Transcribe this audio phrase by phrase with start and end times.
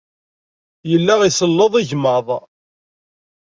[0.91, 2.27] Yella iselleḍ igmaḍ.